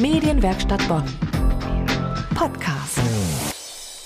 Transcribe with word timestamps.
Medienwerkstatt 0.00 0.86
Bonn. 0.86 1.02
Podcast. 2.36 3.00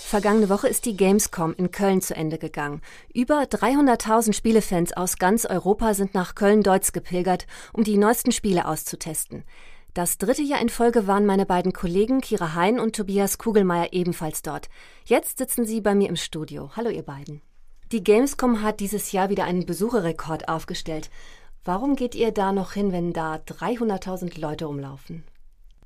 Vergangene 0.06 0.48
Woche 0.48 0.66
ist 0.66 0.86
die 0.86 0.96
Gamescom 0.96 1.52
in 1.52 1.70
Köln 1.70 2.00
zu 2.00 2.16
Ende 2.16 2.38
gegangen. 2.38 2.80
Über 3.12 3.42
300.000 3.42 4.32
Spielefans 4.32 4.94
aus 4.94 5.18
ganz 5.18 5.44
Europa 5.44 5.92
sind 5.92 6.14
nach 6.14 6.34
Köln-Deutz 6.34 6.92
gepilgert, 6.92 7.46
um 7.74 7.84
die 7.84 7.98
neuesten 7.98 8.32
Spiele 8.32 8.66
auszutesten. 8.66 9.44
Das 9.92 10.16
dritte 10.16 10.40
Jahr 10.40 10.62
in 10.62 10.70
Folge 10.70 11.06
waren 11.06 11.26
meine 11.26 11.44
beiden 11.44 11.74
Kollegen 11.74 12.22
Kira 12.22 12.54
Hein 12.54 12.80
und 12.80 12.96
Tobias 12.96 13.36
Kugelmeier 13.36 13.92
ebenfalls 13.92 14.40
dort. 14.40 14.70
Jetzt 15.04 15.36
sitzen 15.36 15.66
sie 15.66 15.82
bei 15.82 15.94
mir 15.94 16.08
im 16.08 16.16
Studio. 16.16 16.70
Hallo 16.74 16.88
ihr 16.88 17.02
beiden. 17.02 17.42
Die 17.92 18.02
Gamescom 18.02 18.62
hat 18.62 18.80
dieses 18.80 19.12
Jahr 19.12 19.28
wieder 19.28 19.44
einen 19.44 19.66
Besucherrekord 19.66 20.48
aufgestellt. 20.48 21.10
Warum 21.66 21.96
geht 21.96 22.14
ihr 22.14 22.32
da 22.32 22.52
noch 22.52 22.72
hin, 22.72 22.92
wenn 22.92 23.12
da 23.12 23.34
300.000 23.34 24.40
Leute 24.40 24.64
rumlaufen? 24.64 25.24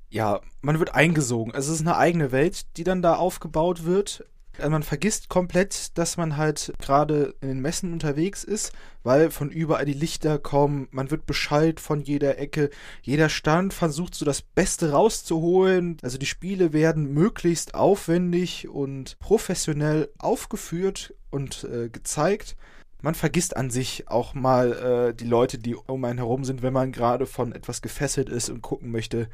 Ja, 0.09 0.41
man 0.61 0.79
wird 0.79 0.95
eingesogen. 0.95 1.53
Also 1.55 1.73
es 1.73 1.81
ist 1.81 1.87
eine 1.87 1.97
eigene 1.97 2.33
Welt, 2.33 2.77
die 2.77 2.85
dann 2.85 3.03
da 3.03 3.17
aufgebaut 3.17 3.85
wird. 3.85 4.25
Also 4.59 4.71
man 4.71 4.83
vergisst 4.83 5.29
komplett, 5.29 5.99
dass 5.99 6.17
man 6.17 6.39
halt 6.39 6.73
gerade 6.81 7.35
in 7.43 7.49
den 7.49 7.61
Messen 7.61 7.93
unterwegs 7.93 8.43
ist, 8.43 8.73
weil 9.03 9.31
von 9.31 9.51
überall 9.51 9.85
die 9.85 9.93
Lichter 9.93 10.39
kommen, 10.39 10.89
man 10.91 11.11
wird 11.11 11.27
Bescheid 11.27 11.79
von 11.79 12.01
jeder 12.01 12.39
Ecke, 12.39 12.71
jeder 13.03 13.29
Stand 13.29 13.75
versucht 13.75 14.15
so 14.15 14.25
das 14.25 14.41
Beste 14.41 14.93
rauszuholen. 14.93 15.99
Also 16.03 16.17
die 16.17 16.27
Spiele 16.27 16.73
werden 16.73 17.13
möglichst 17.13 17.75
aufwendig 17.75 18.69
und 18.69 19.19
professionell 19.19 20.09
aufgeführt 20.19 21.15
und 21.31 21.65
äh, 21.65 21.91
gezeigt 21.91 22.57
man 23.03 23.15
vergisst 23.15 23.57
an 23.57 23.71
sich 23.71 24.09
auch 24.09 24.35
mal 24.35 24.73
äh, 24.73 25.15
die 25.15 25.27
Leute, 25.27 25.59
die 25.59 25.77
um 25.77 26.05
einen 26.05 26.19
herum 26.19 26.45
sind, 26.45 26.63
wenn 26.63 26.73
man 26.73 26.93
gerade 26.93 27.27
von 27.27 27.53
etwas 27.53 27.83
gefesselt 27.83 28.29
ist 28.29 28.51
und 28.51 28.63
gucken 28.63 28.91
möchte, 28.91 29.29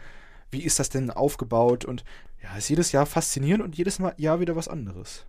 wie 0.52 0.62
ist 0.62 0.78
das 0.78 0.90
denn 0.90 1.10
aufgebaut 1.10 1.84
und 1.84 2.04
ja, 2.42 2.56
ist 2.56 2.68
jedes 2.68 2.92
Jahr 2.92 3.06
faszinierend 3.06 3.64
und 3.64 3.76
jedes 3.76 3.98
Mal 3.98 4.14
Jahr 4.16 4.40
wieder 4.40 4.54
was 4.54 4.68
anderes. 4.68 5.24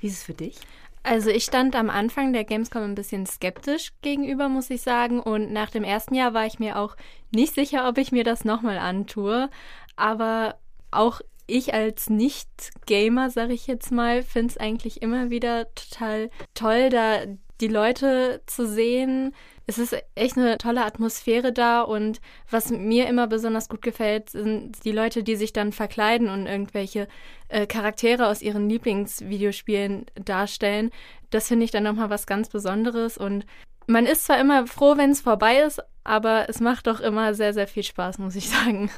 Wie 0.00 0.08
ist 0.08 0.14
es 0.14 0.22
für 0.24 0.34
dich? 0.34 0.58
Also 1.02 1.28
ich 1.28 1.44
stand 1.44 1.76
am 1.76 1.90
Anfang 1.90 2.32
der 2.32 2.44
Gamescom 2.44 2.82
ein 2.82 2.94
bisschen 2.94 3.26
skeptisch 3.26 3.92
gegenüber, 4.00 4.48
muss 4.48 4.70
ich 4.70 4.80
sagen. 4.80 5.20
Und 5.20 5.52
nach 5.52 5.70
dem 5.70 5.84
ersten 5.84 6.14
Jahr 6.14 6.32
war 6.32 6.46
ich 6.46 6.58
mir 6.58 6.78
auch 6.78 6.96
nicht 7.30 7.54
sicher, 7.54 7.86
ob 7.88 7.98
ich 7.98 8.10
mir 8.10 8.24
das 8.24 8.46
nochmal 8.46 8.78
antue. 8.78 9.50
Aber 9.96 10.56
auch 10.90 11.20
ich 11.46 11.74
als 11.74 12.08
Nicht-Gamer, 12.08 13.28
sag 13.28 13.50
ich 13.50 13.66
jetzt 13.66 13.92
mal, 13.92 14.22
finde 14.22 14.52
es 14.52 14.56
eigentlich 14.56 15.02
immer 15.02 15.28
wieder 15.28 15.66
total 15.74 16.30
toll, 16.54 16.88
da 16.88 17.26
die 17.60 17.68
Leute 17.68 18.42
zu 18.46 18.66
sehen. 18.66 19.34
Es 19.66 19.78
ist 19.78 19.96
echt 20.14 20.36
eine 20.36 20.58
tolle 20.58 20.84
Atmosphäre 20.84 21.52
da 21.52 21.80
und 21.80 22.20
was 22.50 22.70
mir 22.70 23.06
immer 23.06 23.26
besonders 23.26 23.68
gut 23.68 23.80
gefällt, 23.80 24.30
sind 24.30 24.84
die 24.84 24.92
Leute, 24.92 25.22
die 25.22 25.36
sich 25.36 25.54
dann 25.54 25.72
verkleiden 25.72 26.28
und 26.28 26.46
irgendwelche 26.46 27.08
äh, 27.48 27.66
Charaktere 27.66 28.26
aus 28.26 28.42
ihren 28.42 28.68
Lieblingsvideospielen 28.68 30.06
darstellen. 30.22 30.90
Das 31.30 31.48
finde 31.48 31.64
ich 31.64 31.70
dann 31.70 31.84
nochmal 31.84 32.10
was 32.10 32.26
ganz 32.26 32.50
Besonderes 32.50 33.16
und 33.16 33.46
man 33.86 34.06
ist 34.06 34.26
zwar 34.26 34.38
immer 34.38 34.66
froh, 34.66 34.96
wenn 34.96 35.10
es 35.10 35.20
vorbei 35.20 35.58
ist, 35.58 35.82
aber 36.04 36.48
es 36.48 36.60
macht 36.60 36.86
doch 36.86 37.00
immer 37.00 37.34
sehr, 37.34 37.54
sehr 37.54 37.66
viel 37.66 37.82
Spaß, 37.82 38.18
muss 38.18 38.36
ich 38.36 38.48
sagen. 38.50 38.90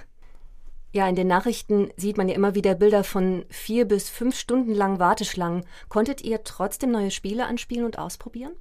Ja, 0.92 1.08
in 1.08 1.14
den 1.14 1.26
Nachrichten 1.26 1.90
sieht 1.96 2.16
man 2.16 2.28
ja 2.28 2.34
immer 2.34 2.54
wieder 2.54 2.74
Bilder 2.74 3.04
von 3.04 3.44
vier 3.50 3.84
bis 3.84 4.08
fünf 4.08 4.36
Stunden 4.36 4.72
langen 4.72 4.98
Warteschlangen. 4.98 5.64
Konntet 5.88 6.22
ihr 6.22 6.42
trotzdem 6.42 6.90
neue 6.90 7.10
Spiele 7.10 7.46
anspielen 7.46 7.84
und 7.84 7.98
ausprobieren? 7.98 8.52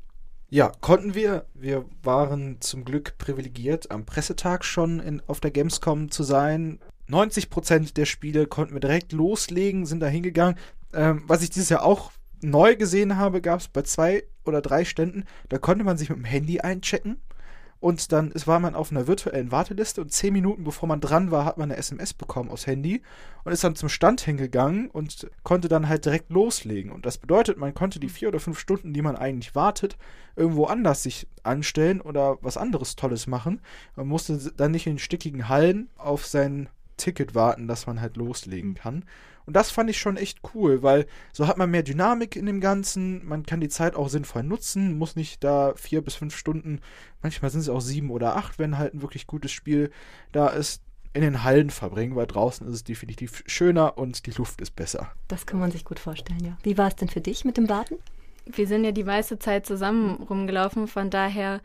Ja, 0.50 0.72
konnten 0.82 1.16
wir. 1.16 1.46
Wir 1.54 1.86
waren 2.04 2.62
zum 2.62 2.86
Glück 2.86 3.18
privilegiert, 3.18 3.92
am 3.92 4.06
Pressetag 4.06 4.64
schon 4.64 5.00
in, 5.00 5.22
auf 5.28 5.40
der 5.40 5.52
Gamescom 5.52 6.12
zu 6.12 6.24
sein. 6.24 6.80
90 7.08 7.50
Prozent 7.50 7.98
der 7.98 8.06
Spiele 8.06 8.48
konnten 8.48 8.74
wir 8.74 8.80
direkt 8.80 9.12
loslegen, 9.12 9.86
sind 9.86 10.00
da 10.00 10.08
hingegangen. 10.08 10.58
Ähm, 10.94 11.24
was 11.28 11.42
ich 11.42 11.50
dieses 11.50 11.70
Jahr 11.70 11.84
auch 11.84 12.12
neu 12.42 12.76
gesehen 12.76 13.18
habe, 13.18 13.42
gab 13.42 13.60
es 13.60 13.68
bei 13.68 13.82
zwei 13.82 14.24
oder 14.46 14.62
drei 14.62 14.86
Ständen, 14.86 15.26
da 15.50 15.58
konnte 15.58 15.84
man 15.84 15.98
sich 15.98 16.10
mit 16.10 16.20
dem 16.20 16.26
Handy 16.26 16.60
einchecken 16.60 17.18
und 17.80 18.12
dann 18.12 18.32
war 18.46 18.60
man 18.60 18.74
auf 18.74 18.92
einer 18.92 19.08
virtuellen 19.08 19.52
Warteliste 19.52 20.02
und 20.02 20.12
zehn 20.12 20.34
Minuten 20.34 20.64
bevor 20.64 20.88
man 20.88 21.02
dran 21.02 21.30
war, 21.30 21.46
hat 21.46 21.58
man 21.58 21.72
eine 21.72 21.78
SMS 21.78 22.14
bekommen 22.14 22.50
aufs 22.50 22.68
Handy 22.68 23.02
und 23.44 23.52
ist 23.52 23.64
dann 23.64 23.76
zum 23.76 23.90
Stand 23.90 24.22
hingegangen 24.22 24.90
und 24.90 25.30
konnte 25.44 25.68
dann 25.68 25.88
halt 25.88 26.06
direkt 26.06 26.32
loslegen. 26.32 26.92
Und 26.92 27.06
das 27.06 27.18
bedeutet, 27.18 27.58
man 27.58 27.74
konnte 27.74 28.00
die 28.00 28.10
vier 28.10 28.30
oder 28.30 28.40
fünf 28.40 28.60
Stunden, 28.60 28.94
die 28.94 29.02
man 29.02 29.16
eigentlich 29.16 29.56
wartet, 29.56 29.98
irgendwo 30.36 30.66
anders 30.66 31.04
sich 31.04 31.28
anstellen 31.44 32.02
oder 32.02 32.38
was 32.42 32.58
anderes 32.58 32.96
Tolles 32.96 33.28
machen. 33.28 33.62
Man 33.96 34.08
musste 34.08 34.52
dann 34.58 34.72
nicht 34.72 34.88
in 34.88 34.98
stickigen 34.98 35.48
Hallen 35.50 35.90
auf 35.98 36.26
sein 36.26 36.70
Ticket 36.98 37.36
warten, 37.36 37.68
dass 37.68 37.88
man 37.88 38.02
halt 38.02 38.18
loslegen 38.18 38.76
kann. 38.76 39.04
Und 39.46 39.56
das 39.56 39.72
fand 39.72 39.90
ich 39.90 40.00
schon 40.00 40.18
echt 40.18 40.40
cool, 40.54 40.82
weil 40.82 41.06
so 41.34 41.48
hat 41.48 41.58
man 41.58 41.70
mehr 41.70 41.84
Dynamik 41.84 42.36
in 42.36 42.46
dem 42.46 42.62
Ganzen, 42.62 43.26
man 43.26 43.46
kann 43.46 43.62
die 43.62 43.70
Zeit 43.70 43.96
auch 43.96 44.10
sinnvoll 44.10 44.44
nutzen, 44.44 44.98
muss 44.98 45.16
nicht 45.16 45.44
da 45.44 45.74
vier 45.76 46.02
bis 46.02 46.16
fünf 46.16 46.36
Stunden, 46.36 46.82
manchmal 47.22 47.52
sind 47.52 47.62
es 47.62 47.70
auch 47.70 47.82
sieben 47.82 48.10
oder 48.10 48.36
acht, 48.36 48.58
wenn 48.60 48.78
halt 48.78 48.94
ein 48.94 49.02
wirklich 49.02 49.28
gutes 49.28 49.52
Spiel 49.52 49.92
da 50.32 50.48
ist, 50.48 50.82
in 51.14 51.22
den 51.22 51.44
Hallen 51.44 51.70
verbringen, 51.70 52.16
weil 52.16 52.28
draußen 52.28 52.68
ist 52.68 52.76
es 52.76 52.84
definitiv 52.84 53.44
schöner 53.46 53.98
und 53.98 54.26
die 54.26 54.32
Luft 54.32 54.60
ist 54.60 54.76
besser. 54.76 55.12
Das 55.30 55.46
kann 55.46 55.60
man 55.60 55.72
sich 55.72 55.86
gut 55.86 56.00
vorstellen, 56.00 56.44
ja. 56.44 56.58
Wie 56.64 56.78
war 56.78 56.90
es 56.90 56.96
denn 56.96 57.08
für 57.08 57.22
dich 57.22 57.46
mit 57.46 57.56
dem 57.56 57.70
Warten? 57.70 57.96
Wir 58.46 58.68
sind 58.68 58.84
ja 58.84 58.92
die 58.92 59.06
meiste 59.06 59.40
Zeit 59.40 59.66
zusammen 59.66 60.24
rumgelaufen, 60.24 60.88
von 60.88 61.10
daher 61.10 61.62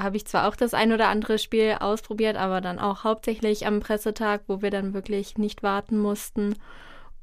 habe 0.00 0.16
ich 0.16 0.26
zwar 0.26 0.48
auch 0.48 0.56
das 0.56 0.74
ein 0.74 0.92
oder 0.92 1.08
andere 1.08 1.38
Spiel 1.38 1.76
ausprobiert, 1.80 2.36
aber 2.36 2.60
dann 2.60 2.78
auch 2.78 3.04
hauptsächlich 3.04 3.66
am 3.66 3.80
Pressetag, 3.80 4.42
wo 4.46 4.62
wir 4.62 4.70
dann 4.70 4.94
wirklich 4.94 5.38
nicht 5.38 5.62
warten 5.62 5.98
mussten. 5.98 6.54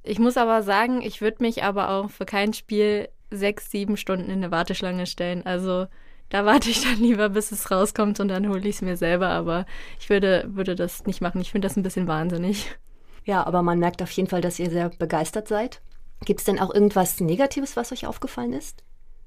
Ich 0.05 0.19
muss 0.19 0.38
aber 0.38 0.61
sagen, 0.61 1.01
ich 1.01 1.21
würde 1.21 1.41
mich 1.41 1.63
aber 1.63 1.89
auch 1.89 2.09
für 2.09 2.25
kein 2.25 2.53
Spiel 2.53 3.09
sechs, 3.31 3.71
sieben 3.71 3.97
Stunden 3.97 4.25
in 4.25 4.43
eine 4.43 4.51
Warteschlange 4.51 5.07
stellen. 5.07 5.45
Also 5.45 5.88
da 6.29 6.45
warte 6.45 6.69
ich 6.69 6.83
dann 6.83 6.99
lieber, 6.99 7.29
bis 7.29 7.51
es 7.51 7.71
rauskommt 7.71 8.19
und 8.19 8.27
dann 8.27 8.47
hole 8.47 8.67
ich 8.67 8.75
es 8.75 8.81
mir 8.81 8.97
selber. 8.97 9.29
Aber 9.29 9.65
ich 9.99 10.09
würde, 10.09 10.45
würde 10.47 10.75
das 10.75 11.05
nicht 11.05 11.21
machen. 11.21 11.41
Ich 11.41 11.51
finde 11.51 11.67
das 11.67 11.75
ein 11.75 11.83
bisschen 11.83 12.07
wahnsinnig. 12.07 12.75
Ja, 13.23 13.45
aber 13.45 13.63
man 13.63 13.79
merkt 13.79 14.03
auf 14.03 14.11
jeden 14.11 14.29
Fall, 14.29 14.41
dass 14.41 14.59
ihr 14.59 14.69
sehr 14.69 14.89
begeistert 14.89 15.47
seid. 15.47 15.81
Gibt 16.23 16.41
es 16.41 16.45
denn 16.45 16.59
auch 16.59 16.73
irgendwas 16.73 17.19
Negatives, 17.19 17.75
was 17.75 17.91
euch 17.91 18.05
aufgefallen 18.05 18.53
ist? 18.53 18.83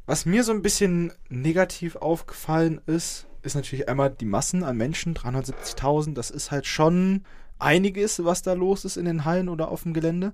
Was 0.07 0.25
mir 0.25 0.45
so 0.45 0.53
ein 0.53 0.63
bisschen 0.63 1.13
negativ 1.29 1.97
aufgefallen 1.97 2.81
ist, 2.87 3.27
ist 3.43 3.57
natürlich 3.57 3.89
einmal 3.89 4.11
die 4.11 4.25
Massen 4.25 4.63
an 4.63 4.77
Menschen, 4.77 5.15
370.000. 5.15 6.15
Das 6.15 6.31
ist 6.31 6.53
halt 6.53 6.67
schon 6.67 7.25
einiges, 7.59 8.25
was 8.25 8.43
da 8.43 8.53
los 8.53 8.85
ist 8.85 8.97
in 8.97 9.05
den 9.05 9.25
Hallen 9.25 9.49
oder 9.49 9.69
auf 9.69 9.83
dem 9.83 9.95
Gelände. 9.95 10.33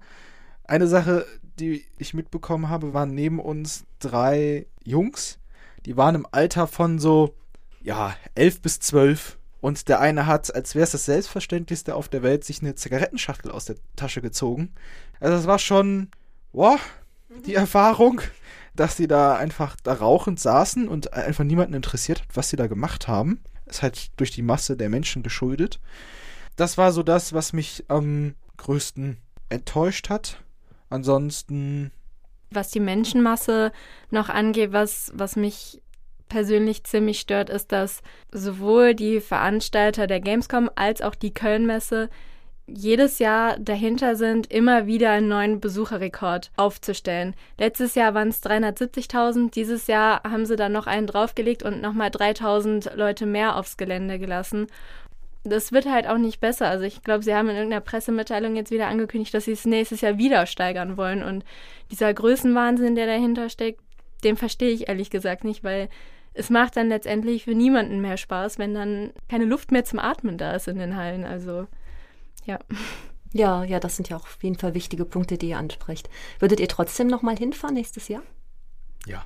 Eine 0.66 0.86
Sache, 0.86 1.26
die 1.58 1.84
ich 1.98 2.14
mitbekommen 2.14 2.68
habe, 2.68 2.94
waren 2.94 3.14
neben 3.14 3.38
uns 3.38 3.84
drei 3.98 4.66
Jungs. 4.82 5.38
Die 5.86 5.96
waren 5.96 6.14
im 6.14 6.26
Alter 6.30 6.66
von 6.66 6.98
so, 6.98 7.34
ja, 7.82 8.16
elf 8.34 8.60
bis 8.60 8.80
zwölf. 8.80 9.38
Und 9.60 9.88
der 9.88 10.00
eine 10.00 10.26
hat, 10.26 10.54
als 10.54 10.74
wäre 10.74 10.84
es 10.84 10.90
das 10.90 11.06
Selbstverständlichste 11.06 11.94
auf 11.94 12.08
der 12.08 12.22
Welt, 12.22 12.44
sich 12.44 12.60
eine 12.60 12.74
Zigarettenschachtel 12.74 13.50
aus 13.50 13.64
der 13.64 13.76
Tasche 13.96 14.20
gezogen. 14.20 14.74
Also 15.20 15.36
es 15.36 15.46
war 15.46 15.58
schon, 15.58 16.08
boah, 16.52 16.78
die 17.46 17.54
Erfahrung, 17.54 18.20
dass 18.76 18.96
sie 18.96 19.06
da 19.06 19.36
einfach 19.36 19.76
da 19.82 19.94
rauchend 19.94 20.40
saßen 20.40 20.88
und 20.88 21.12
einfach 21.12 21.44
niemanden 21.44 21.74
interessiert 21.74 22.22
hat, 22.22 22.28
was 22.34 22.50
sie 22.50 22.56
da 22.56 22.66
gemacht 22.66 23.08
haben. 23.08 23.40
Ist 23.66 23.82
halt 23.82 24.10
durch 24.18 24.30
die 24.30 24.42
Masse 24.42 24.76
der 24.76 24.90
Menschen 24.90 25.22
geschuldet. 25.22 25.80
Das 26.56 26.76
war 26.76 26.92
so 26.92 27.02
das, 27.02 27.32
was 27.32 27.52
mich 27.52 27.84
am 27.88 28.34
größten 28.58 29.16
enttäuscht 29.48 30.10
hat. 30.10 30.42
Ansonsten. 30.90 31.90
Was 32.50 32.70
die 32.70 32.80
Menschenmasse 32.80 33.72
noch 34.10 34.28
angeht, 34.28 34.72
was, 34.72 35.12
was 35.14 35.36
mich 35.36 35.80
persönlich 36.28 36.84
ziemlich 36.84 37.20
stört, 37.20 37.50
ist, 37.50 37.72
dass 37.72 38.02
sowohl 38.32 38.94
die 38.94 39.20
Veranstalter 39.20 40.06
der 40.06 40.20
Gamescom 40.20 40.70
als 40.74 41.02
auch 41.02 41.14
die 41.14 41.34
Kölnmesse 41.34 42.08
jedes 42.66 43.18
Jahr 43.18 43.58
dahinter 43.58 44.16
sind, 44.16 44.50
immer 44.50 44.86
wieder 44.86 45.10
einen 45.10 45.28
neuen 45.28 45.60
Besucherrekord 45.60 46.50
aufzustellen. 46.56 47.34
Letztes 47.58 47.94
Jahr 47.94 48.14
waren 48.14 48.28
es 48.28 48.42
370.000, 48.42 49.50
dieses 49.50 49.86
Jahr 49.86 50.22
haben 50.22 50.46
sie 50.46 50.56
dann 50.56 50.72
noch 50.72 50.86
einen 50.86 51.06
draufgelegt 51.06 51.62
und 51.62 51.82
nochmal 51.82 52.08
3.000 52.08 52.94
Leute 52.96 53.26
mehr 53.26 53.56
aufs 53.56 53.76
Gelände 53.76 54.18
gelassen 54.18 54.66
das 55.44 55.72
wird 55.72 55.86
halt 55.86 56.06
auch 56.06 56.18
nicht 56.18 56.40
besser. 56.40 56.68
Also 56.68 56.84
ich 56.84 57.02
glaube, 57.02 57.22
sie 57.22 57.34
haben 57.34 57.48
in 57.48 57.56
irgendeiner 57.56 57.82
Pressemitteilung 57.82 58.56
jetzt 58.56 58.70
wieder 58.70 58.88
angekündigt, 58.88 59.34
dass 59.34 59.44
sie 59.44 59.52
es 59.52 59.66
nächstes 59.66 60.00
Jahr 60.00 60.18
wieder 60.18 60.46
steigern 60.46 60.96
wollen. 60.96 61.22
Und 61.22 61.44
dieser 61.90 62.12
Größenwahnsinn, 62.12 62.94
der 62.94 63.06
dahinter 63.06 63.50
steckt, 63.50 63.80
den 64.24 64.36
verstehe 64.36 64.70
ich 64.70 64.88
ehrlich 64.88 65.10
gesagt 65.10 65.44
nicht, 65.44 65.62
weil 65.62 65.88
es 66.32 66.50
macht 66.50 66.76
dann 66.76 66.88
letztendlich 66.88 67.44
für 67.44 67.54
niemanden 67.54 68.00
mehr 68.00 68.16
Spaß, 68.16 68.58
wenn 68.58 68.74
dann 68.74 69.12
keine 69.28 69.44
Luft 69.44 69.70
mehr 69.70 69.84
zum 69.84 69.98
Atmen 69.98 70.38
da 70.38 70.52
ist 70.52 70.66
in 70.66 70.78
den 70.78 70.96
Hallen. 70.96 71.24
Also 71.24 71.66
ja. 72.46 72.58
Ja, 73.32 73.64
ja, 73.64 73.80
das 73.80 73.96
sind 73.96 74.08
ja 74.08 74.16
auch 74.16 74.24
auf 74.24 74.38
jeden 74.42 74.56
Fall 74.56 74.74
wichtige 74.74 75.04
Punkte, 75.04 75.36
die 75.36 75.50
ihr 75.50 75.58
ansprecht. 75.58 76.08
Würdet 76.38 76.60
ihr 76.60 76.68
trotzdem 76.68 77.08
noch 77.08 77.22
mal 77.22 77.36
hinfahren 77.36 77.74
nächstes 77.74 78.08
Jahr? 78.08 78.22
Ja. 79.06 79.24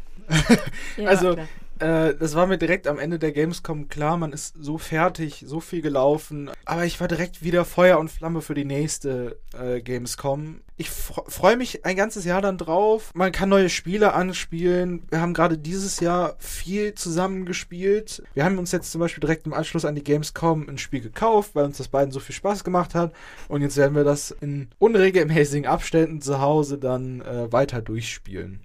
ja 0.96 1.06
also 1.08 1.34
klar 1.34 1.48
Äh, 1.78 2.14
das 2.14 2.34
war 2.34 2.46
mir 2.46 2.58
direkt 2.58 2.86
am 2.88 2.98
Ende 2.98 3.18
der 3.18 3.32
Gamescom 3.32 3.88
klar, 3.88 4.16
man 4.16 4.32
ist 4.32 4.54
so 4.58 4.78
fertig, 4.78 5.44
so 5.46 5.60
viel 5.60 5.82
gelaufen. 5.82 6.50
Aber 6.64 6.84
ich 6.84 7.00
war 7.00 7.08
direkt 7.08 7.42
wieder 7.42 7.64
Feuer 7.64 7.98
und 7.98 8.10
Flamme 8.10 8.40
für 8.40 8.54
die 8.54 8.64
nächste 8.64 9.38
äh, 9.58 9.80
Gamescom. 9.80 10.60
Ich 10.76 10.90
freue 10.90 11.56
mich 11.56 11.84
ein 11.84 11.96
ganzes 11.96 12.24
Jahr 12.24 12.40
dann 12.40 12.58
drauf. 12.58 13.10
Man 13.14 13.32
kann 13.32 13.48
neue 13.48 13.68
Spiele 13.68 14.12
anspielen. 14.12 15.02
Wir 15.10 15.20
haben 15.20 15.34
gerade 15.34 15.58
dieses 15.58 15.98
Jahr 15.98 16.36
viel 16.38 16.94
zusammen 16.94 17.46
gespielt. 17.46 18.22
Wir 18.34 18.44
haben 18.44 18.58
uns 18.58 18.70
jetzt 18.70 18.92
zum 18.92 19.00
Beispiel 19.00 19.20
direkt 19.20 19.46
im 19.46 19.54
Anschluss 19.54 19.84
an 19.84 19.96
die 19.96 20.04
Gamescom 20.04 20.68
ein 20.68 20.78
Spiel 20.78 21.00
gekauft, 21.00 21.54
weil 21.54 21.64
uns 21.64 21.78
das 21.78 21.88
beiden 21.88 22.12
so 22.12 22.20
viel 22.20 22.34
Spaß 22.34 22.62
gemacht 22.62 22.94
hat. 22.94 23.12
Und 23.48 23.62
jetzt 23.62 23.76
werden 23.76 23.96
wir 23.96 24.04
das 24.04 24.30
in 24.30 24.68
unregelmäßigen 24.78 25.66
Abständen 25.66 26.20
zu 26.20 26.40
Hause 26.40 26.78
dann 26.78 27.22
äh, 27.22 27.52
weiter 27.52 27.82
durchspielen. 27.82 28.60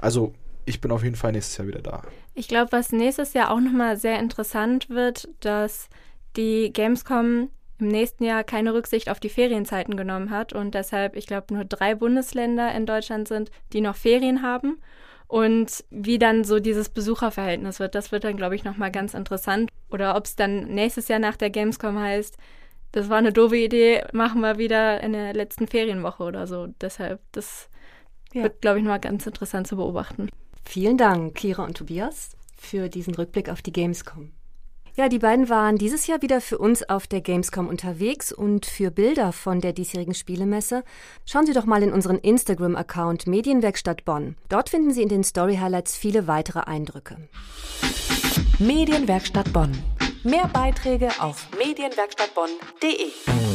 Also 0.00 0.34
ich 0.70 0.80
bin 0.80 0.90
auf 0.90 1.04
jeden 1.04 1.16
Fall 1.16 1.32
nächstes 1.32 1.58
Jahr 1.58 1.68
wieder 1.68 1.82
da. 1.82 2.02
Ich 2.34 2.48
glaube, 2.48 2.72
was 2.72 2.92
nächstes 2.92 3.34
Jahr 3.34 3.50
auch 3.50 3.60
nochmal 3.60 3.96
sehr 3.96 4.18
interessant 4.18 4.88
wird, 4.88 5.28
dass 5.40 5.88
die 6.36 6.72
Gamescom 6.72 7.50
im 7.78 7.88
nächsten 7.88 8.24
Jahr 8.24 8.44
keine 8.44 8.74
Rücksicht 8.74 9.10
auf 9.10 9.20
die 9.20 9.28
Ferienzeiten 9.28 9.96
genommen 9.96 10.30
hat 10.30 10.52
und 10.52 10.74
deshalb, 10.74 11.16
ich 11.16 11.26
glaube, 11.26 11.52
nur 11.54 11.64
drei 11.64 11.94
Bundesländer 11.94 12.74
in 12.74 12.86
Deutschland 12.86 13.28
sind, 13.28 13.50
die 13.72 13.80
noch 13.80 13.96
Ferien 13.96 14.42
haben. 14.42 14.78
Und 15.26 15.84
wie 15.90 16.18
dann 16.18 16.42
so 16.42 16.58
dieses 16.58 16.88
Besucherverhältnis 16.88 17.78
wird, 17.78 17.94
das 17.94 18.10
wird 18.10 18.24
dann, 18.24 18.36
glaube 18.36 18.56
ich, 18.56 18.64
nochmal 18.64 18.90
ganz 18.90 19.14
interessant. 19.14 19.70
Oder 19.88 20.16
ob 20.16 20.24
es 20.24 20.34
dann 20.34 20.66
nächstes 20.74 21.06
Jahr 21.06 21.20
nach 21.20 21.36
der 21.36 21.50
Gamescom 21.50 21.98
heißt, 22.00 22.36
das 22.92 23.08
war 23.08 23.18
eine 23.18 23.32
doofe 23.32 23.56
Idee, 23.56 24.02
machen 24.12 24.40
wir 24.40 24.58
wieder 24.58 25.00
in 25.00 25.12
der 25.12 25.32
letzten 25.32 25.68
Ferienwoche 25.68 26.24
oder 26.24 26.48
so. 26.48 26.66
Deshalb, 26.80 27.20
das 27.30 27.68
ja. 28.32 28.42
wird, 28.42 28.60
glaube 28.60 28.78
ich, 28.78 28.84
nochmal 28.84 29.00
ganz 29.00 29.24
interessant 29.26 29.68
zu 29.68 29.76
beobachten. 29.76 30.30
Vielen 30.64 30.96
Dank, 30.96 31.34
Kira 31.34 31.64
und 31.64 31.76
Tobias, 31.76 32.36
für 32.56 32.88
diesen 32.88 33.14
Rückblick 33.14 33.48
auf 33.48 33.62
die 33.62 33.72
Gamescom. 33.72 34.32
Ja, 34.96 35.08
die 35.08 35.18
beiden 35.18 35.48
waren 35.48 35.78
dieses 35.78 36.06
Jahr 36.06 36.20
wieder 36.20 36.40
für 36.40 36.58
uns 36.58 36.88
auf 36.88 37.06
der 37.06 37.20
Gamescom 37.20 37.68
unterwegs 37.68 38.32
und 38.32 38.66
für 38.66 38.90
Bilder 38.90 39.32
von 39.32 39.60
der 39.60 39.72
diesjährigen 39.72 40.14
Spielemesse 40.14 40.84
schauen 41.24 41.46
Sie 41.46 41.52
doch 41.52 41.64
mal 41.64 41.82
in 41.82 41.92
unseren 41.92 42.18
Instagram-Account 42.18 43.26
Medienwerkstatt 43.26 44.04
Bonn. 44.04 44.36
Dort 44.48 44.68
finden 44.68 44.92
Sie 44.92 45.02
in 45.02 45.08
den 45.08 45.24
Story 45.24 45.56
Highlights 45.56 45.96
viele 45.96 46.26
weitere 46.26 46.60
Eindrücke. 46.60 47.16
Medienwerkstatt 48.58 49.52
Bonn. 49.52 49.72
Mehr 50.22 50.48
Beiträge 50.52 51.08
auf 51.18 51.48
medienwerkstattbonn.de. 51.56 53.49